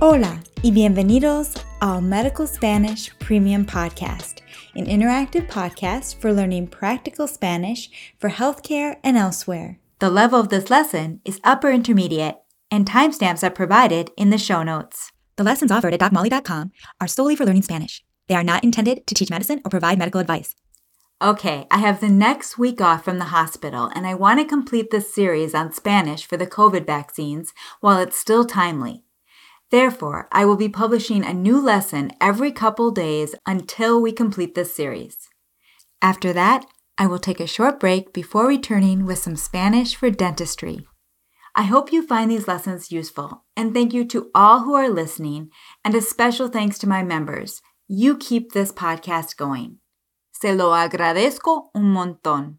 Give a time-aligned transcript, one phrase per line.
[0.00, 4.42] Hola y bienvenidos al Medical Spanish Premium Podcast,
[4.76, 9.80] an interactive podcast for learning practical Spanish for healthcare and elsewhere.
[9.98, 12.36] The level of this lesson is upper intermediate,
[12.70, 15.10] and timestamps are provided in the show notes.
[15.34, 16.70] The lessons offered at DocMolly.com
[17.00, 18.04] are solely for learning Spanish.
[18.28, 20.54] They are not intended to teach medicine or provide medical advice.
[21.20, 24.92] Okay, I have the next week off from the hospital, and I want to complete
[24.92, 29.02] this series on Spanish for the COVID vaccines while it's still timely.
[29.70, 34.74] Therefore, I will be publishing a new lesson every couple days until we complete this
[34.74, 35.28] series.
[36.00, 36.64] After that,
[36.96, 40.86] I will take a short break before returning with some Spanish for dentistry.
[41.54, 45.50] I hope you find these lessons useful, and thank you to all who are listening,
[45.84, 47.60] and a special thanks to my members.
[47.88, 49.78] You keep this podcast going.
[50.32, 52.58] Se lo agradezco un montón.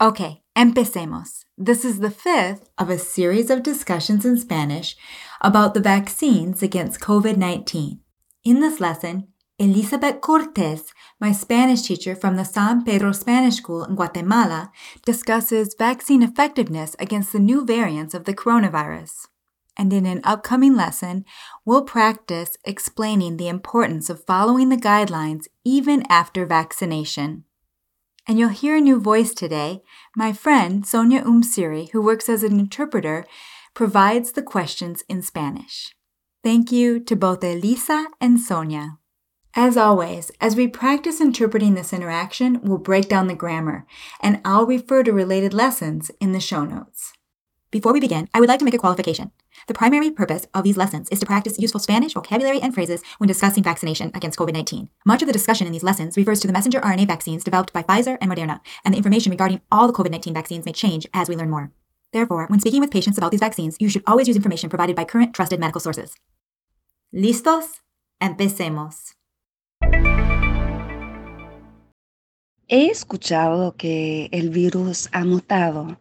[0.00, 1.44] Okay, empecemos.
[1.56, 4.96] This is the fifth of a series of discussions in Spanish
[5.44, 8.00] about the vaccines against COVID 19.
[8.44, 9.28] In this lesson,
[9.58, 14.72] Elizabeth Cortez, my Spanish teacher from the San Pedro Spanish School in Guatemala,
[15.04, 19.26] discusses vaccine effectiveness against the new variants of the coronavirus.
[19.76, 21.26] And in an upcoming lesson,
[21.66, 27.44] we'll practice explaining the importance of following the guidelines even after vaccination.
[28.26, 29.82] And you'll hear a new voice today.
[30.16, 33.26] My friend, Sonia Umsiri, who works as an interpreter,
[33.74, 35.94] provides the questions in Spanish.
[36.44, 38.98] Thank you to both Elisa and Sonia.
[39.56, 43.86] As always, as we practice interpreting this interaction, we'll break down the grammar,
[44.20, 47.12] and I'll refer to related lessons in the show notes.
[47.70, 49.32] Before we begin, I would like to make a qualification.
[49.66, 53.26] The primary purpose of these lessons is to practice useful Spanish vocabulary and phrases when
[53.26, 54.88] discussing vaccination against COVID 19.
[55.04, 57.82] Much of the discussion in these lessons refers to the messenger RNA vaccines developed by
[57.82, 61.28] Pfizer and Moderna, and the information regarding all the COVID 19 vaccines may change as
[61.28, 61.72] we learn more.
[62.14, 65.04] Therefore, when speaking with patients about these vaccines, you should always use information provided by
[65.04, 66.14] current trusted medical sources.
[67.12, 67.82] ¿Listos?
[68.20, 69.16] Empecemos.
[72.68, 75.98] He escuchado que el virus ha mutado.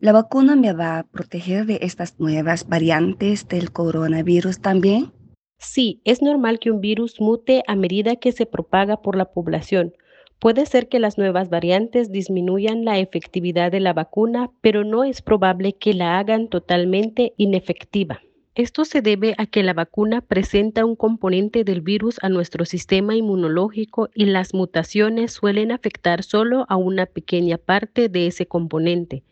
[0.00, 5.12] ¿La vacuna me va a proteger de estas nuevas variantes del coronavirus también?
[5.58, 9.92] Sí, es normal que un virus mute a medida que se propaga por la población.
[10.44, 15.22] Puede ser que las nuevas variantes disminuyan la efectividad de la vacuna, pero no es
[15.22, 18.20] probable que la hagan totalmente inefectiva.
[18.54, 23.16] Esto se debe a que la vacuna presenta un componente del virus a nuestro sistema
[23.16, 29.24] inmunológico y las mutaciones suelen afectar solo a una pequeña parte de ese componente.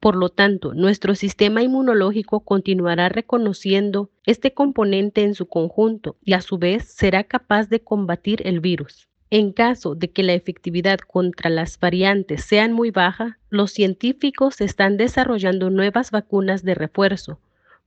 [0.00, 6.40] Por lo tanto, nuestro sistema inmunológico continuará reconociendo este componente en su conjunto y a
[6.40, 9.08] su vez será capaz de combatir el virus.
[9.30, 14.96] En caso de que la efectividad contra las variantes sean muy baja, los científicos están
[14.96, 17.38] desarrollando nuevas vacunas de refuerzo.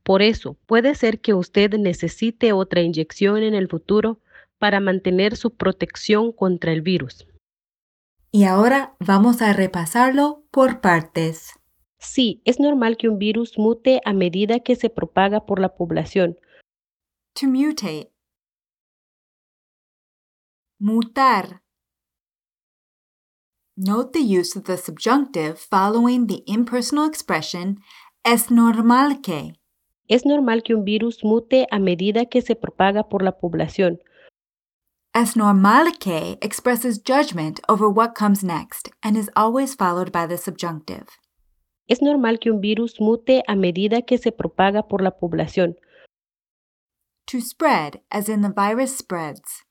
[0.04, 4.18] Por eso, puede ser que usted necesite otra inyección en el futuro
[4.58, 7.26] para mantener su protección contra el virus.
[8.30, 11.58] Y ahora vamos a repasarlo por partes.
[11.98, 16.36] Sí, es normal que un virus mute a medida que se propaga por la población.
[17.34, 18.11] To mutate.
[20.82, 21.62] Mutar.
[23.76, 27.78] Note the use of the subjunctive following the impersonal expression
[28.24, 29.54] es normal que.
[30.08, 34.00] Es normal que un virus mute a medida que se propaga por la población.
[35.14, 40.36] Es normal que expresses judgment over what comes next and is always followed by the
[40.36, 41.06] subjunctive.
[41.86, 45.76] Es normal que un virus mute a medida que se propaga por la población.
[47.28, 49.62] To spread, as in the virus spreads.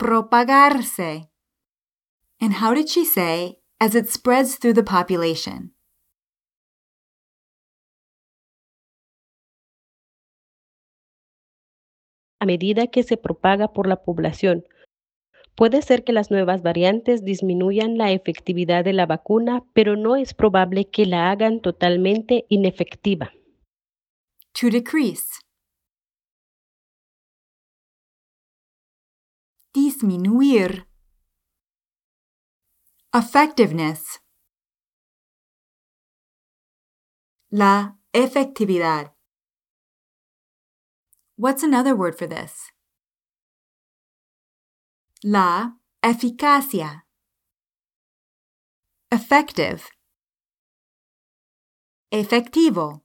[0.00, 1.28] Propagarse.
[2.40, 5.74] And how did she say, as it spreads through the population?
[12.40, 14.64] A medida que se propaga por la población.
[15.54, 20.32] Puede ser que las nuevas variantes disminuyan la efectividad de la vacuna, pero no es
[20.32, 23.32] probable que la hagan totalmente inefectiva.
[24.58, 25.42] To decrease.
[29.72, 30.84] Disminuir.
[33.14, 34.18] Effectiveness.
[37.52, 39.12] La efectividad.
[41.36, 42.72] What's another word for this?
[45.22, 47.02] La eficacia.
[49.12, 49.88] Effective.
[52.10, 53.02] Efectivo.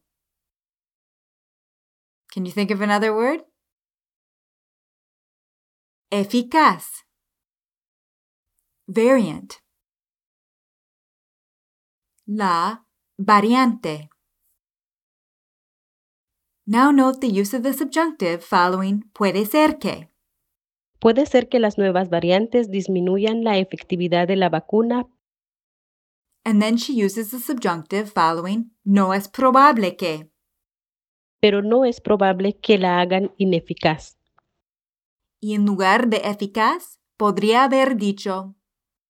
[2.31, 3.41] Can you think of another word?
[6.12, 7.06] Eficaz.
[8.88, 9.56] Variant.
[12.28, 12.86] La
[13.18, 14.10] variante.
[16.68, 20.10] Now note the use of the subjunctive following puede ser que.
[21.00, 25.07] Puede ser que las nuevas variantes disminuyan la efectividad de la vacuna,
[26.44, 30.30] And then she uses the subjunctive following no es probable que.
[31.42, 34.19] pero no es probable que la hagan ineficaz.
[35.39, 38.55] Y en lugar de eficaz, podría haber dicho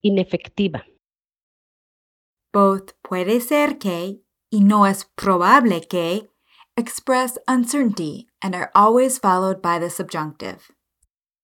[0.01, 0.85] Inefectiva.
[2.53, 6.29] both puede ser que y no es probable que
[6.77, 10.59] express uncertainty and are always followed by the subjunctive.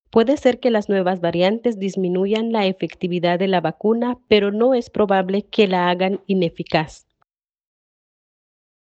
[0.09, 4.89] Puede ser que las nuevas variantes disminuyan la efectividad de la vacuna, pero no es
[4.89, 7.07] probable que la hagan ineficaz.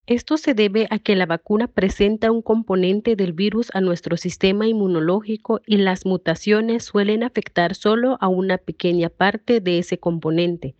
[0.06, 4.66] Esto se debe a que la vacuna presenta un componente del virus a nuestro sistema
[4.66, 10.76] inmunológico y las mutaciones suelen afectar solo a una pequeña parte de ese componente.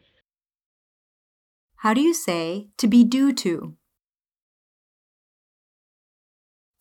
[1.83, 3.77] How do you say to be due to?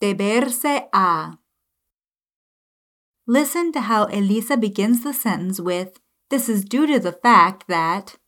[0.00, 1.40] Deberse a.
[3.26, 5.98] Listen to how Elisa begins the sentence with
[6.28, 8.18] This is due to the fact that.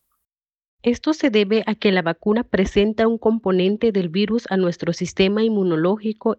[0.87, 5.43] Esto se debe a que la vacuna presenta un componente del virus a nuestro sistema
[5.43, 6.37] inmunológico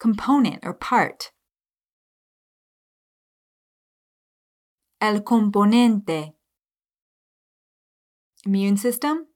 [0.00, 1.32] component or part.
[5.00, 6.34] El componente.
[8.44, 9.28] Immune system.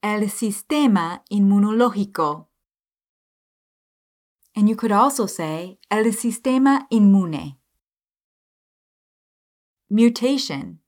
[0.00, 2.48] El sistema inmunológico.
[4.54, 7.59] And you could also say el sistema inmune.
[9.92, 10.78] Mutation.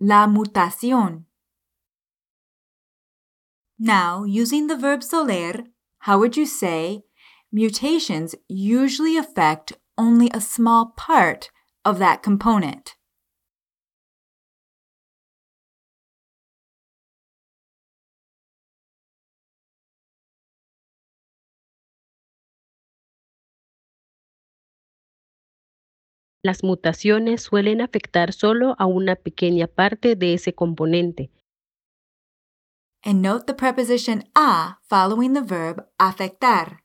[0.00, 1.26] La mutación.
[3.78, 5.62] Now, using the verb soler,
[6.00, 7.04] how would you say
[7.52, 11.50] mutations usually affect only a small part
[11.84, 12.96] of that component?
[26.42, 31.30] Las mutaciones suelen afectar solo a una pequeña parte de ese componente.
[33.04, 36.82] And note the preposition a following the verb afectar.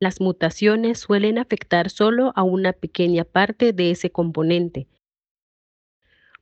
[0.00, 4.88] Las mutaciones suelen afectar solo a una pequeña parte de ese componente.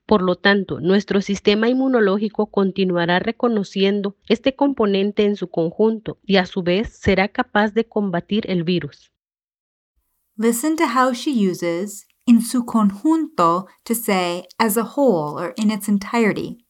[0.07, 6.47] Por lo tanto, nuestro sistema inmunológico continuará reconociendo este componente en su conjunto y a
[6.47, 9.13] su vez será capaz de combatir el virus.
[10.37, 15.71] Listen to how she uses en su conjunto to say as a whole or in
[15.71, 16.67] its entirety.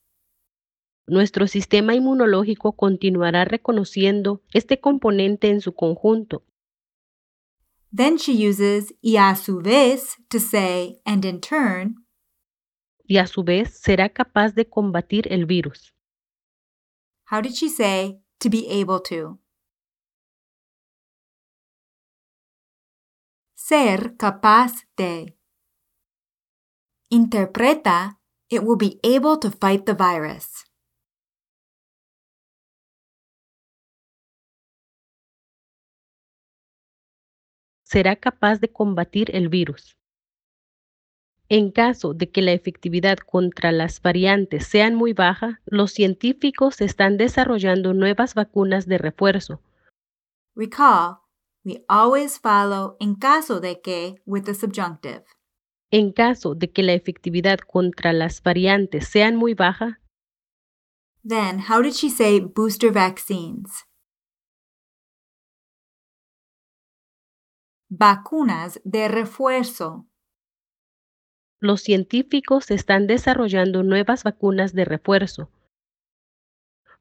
[1.07, 6.45] Nuestro sistema inmunológico continuará reconociendo este componente en su conjunto
[7.95, 11.97] Then she uses y a su vez to say and in turn.
[13.07, 15.93] y a su vez será capaz de combatir el virus.
[17.31, 19.39] How did she say to be able to?
[23.55, 25.37] Ser capaz de.
[27.13, 28.19] Interpreta,
[28.49, 30.65] it will be able to fight the virus.
[37.93, 39.99] será capaz de combatir el virus.
[41.51, 47.19] En caso de que la efectividad contra las variantes sean muy baja, los científicos están
[47.19, 49.61] desarrollando nuevas vacunas de refuerzo.
[50.57, 51.19] Recall,
[51.67, 55.25] we always follow en caso de que with the subjunctive.
[55.93, 60.01] En caso de que la efectividad contra las variantes sean muy baja,
[61.23, 63.87] Then, how did she say booster vaccines?
[67.89, 70.07] Vacunas de refuerzo.
[71.61, 75.49] los científicos están desarrollando nuevas vacunas de refuerzo.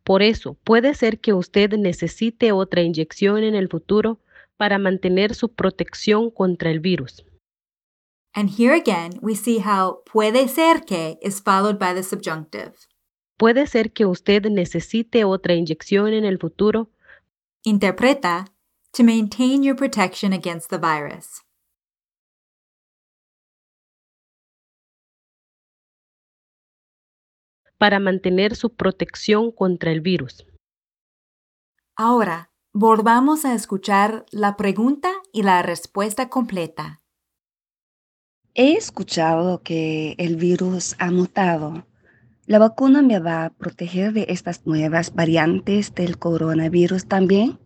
[0.03, 4.19] Por eso, puede ser que usted necesite otra inyección en el futuro
[4.57, 7.25] para mantener su protección contra el virus.
[8.33, 12.73] And here again, we see how puede ser que is followed by the subjunctive.
[13.37, 16.89] Puede ser que usted necesite otra inyección en el futuro
[17.63, 18.47] Interpreta,
[18.93, 21.43] to maintain your protection against the virus.
[27.81, 30.45] para mantener su protección contra el virus.
[31.95, 37.00] Ahora, volvamos a escuchar la pregunta y la respuesta completa.
[38.53, 41.85] He escuchado que el virus ha mutado.
[42.45, 47.59] ¿La vacuna me va a proteger de estas nuevas variantes del coronavirus también?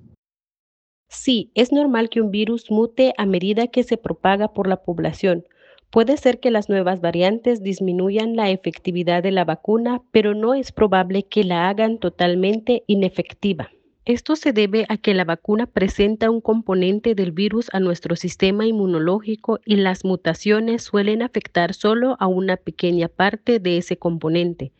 [1.07, 5.45] Sí, es normal que un virus mute a medida que se propaga por la población.
[5.89, 10.71] Puede ser que las nuevas variantes disminuyan la efectividad de la vacuna, pero no es
[10.71, 13.71] probable que la hagan totalmente inefectiva.
[14.05, 18.67] Esto se debe a que la vacuna presenta un componente del virus a nuestro sistema
[18.67, 24.71] inmunológico y las mutaciones suelen afectar solo a una pequeña parte de ese componente.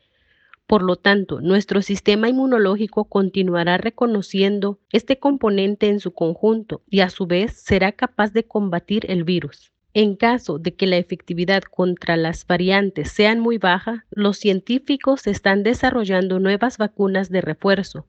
[0.67, 7.09] Por lo tanto, nuestro sistema inmunológico continuará reconociendo este componente en su conjunto y a
[7.09, 9.71] su vez será capaz de combatir el virus.
[9.95, 15.63] En caso de que la efectividad contra las variantes sean muy baja, los científicos están
[15.63, 18.05] desarrollando nuevas vacunas de refuerzo.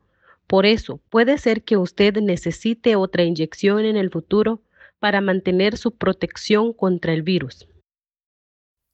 [0.47, 4.63] Por eso, puede ser que usted necesite otra inyección en el futuro
[5.01, 7.69] para mantener su protección contra el virus.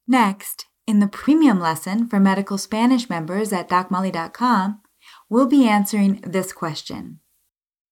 [0.07, 4.81] Next, in the premium lesson for medical Spanish members at docmolly.com,
[5.29, 7.21] we'll be answering this question.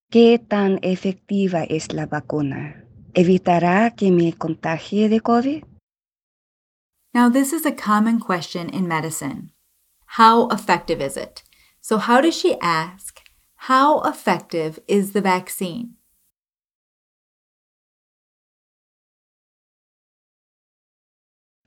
[0.10, 2.86] ¿Qué tan efectiva es la vacuna?
[3.13, 5.63] ¿Evitará que me contagie de COVID?
[7.13, 9.51] Now, this is a common question in medicine.
[10.18, 11.44] How effective is it?
[11.82, 13.11] So, how does she ask,
[13.65, 15.98] How effective is the vaccine?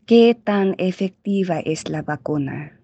[0.05, 2.81] ¿Qué tan efectiva es la vacuna?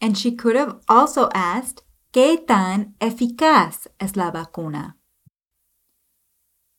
[0.00, 1.82] And she could have also asked,
[2.14, 4.96] ¿Qué tan eficaz es la vacuna?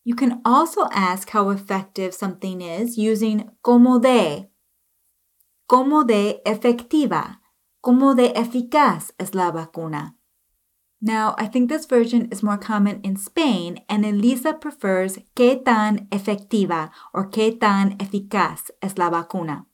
[0.03, 4.49] You can also ask how effective something is using como de.
[5.67, 7.39] Como de efectiva.
[7.81, 10.17] Como de eficaz es la vacuna.
[11.05, 16.07] Now, I think this version is more common in Spain, and Elisa prefers qué tan
[16.11, 19.65] efectiva or qué tan eficaz es la vacuna.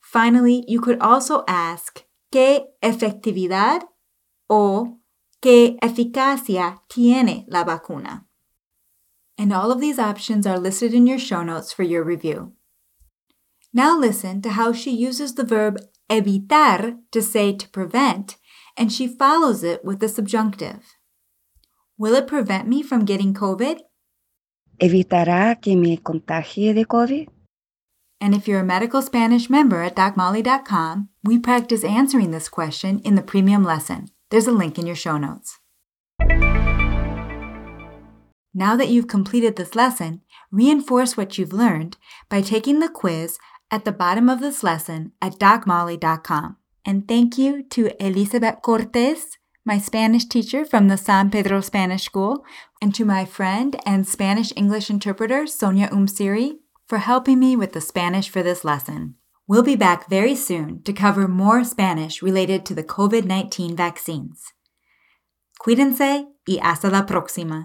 [0.00, 3.82] Finally, you could also ask qué efectividad
[4.48, 5.00] o
[5.42, 8.24] qué eficacia tiene la vacuna.
[9.36, 12.52] And all of these options are listed in your show notes for your review.
[13.74, 18.36] Now listen to how she uses the verb evitar to say to prevent,
[18.76, 20.96] and she follows it with the subjunctive.
[21.98, 23.80] Will it prevent me from getting COVID?
[24.78, 27.28] ¿Evitará que me contagie de COVID?
[28.20, 33.14] And if you're a medical Spanish member at docmolly.com, we practice answering this question in
[33.14, 34.08] the premium lesson.
[34.30, 35.58] There's a link in your show notes.
[38.54, 41.98] Now that you've completed this lesson, reinforce what you've learned
[42.30, 43.38] by taking the quiz
[43.70, 46.56] at the bottom of this lesson at docmolly.com.
[46.86, 52.44] And thank you to Elizabeth Cortes, my Spanish teacher from the San Pedro Spanish School,
[52.80, 57.80] and to my friend and Spanish English interpreter, Sonia Umsiri, for helping me with the
[57.80, 59.16] Spanish for this lesson.
[59.48, 64.52] We'll be back very soon to cover more Spanish related to the COVID 19 vaccines.
[65.60, 67.64] Cuídense y hasta la próxima.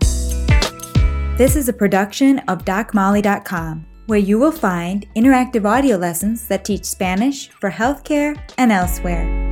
[1.38, 6.84] This is a production of DocMolly.com, where you will find interactive audio lessons that teach
[6.84, 9.51] Spanish for healthcare and elsewhere.